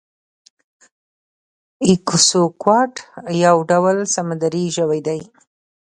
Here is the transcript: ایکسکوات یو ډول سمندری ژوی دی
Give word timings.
ایکسکوات 1.87 2.93
یو 3.45 3.57
ډول 3.69 3.97
سمندری 4.15 4.65
ژوی 4.75 4.99
دی 5.07 5.21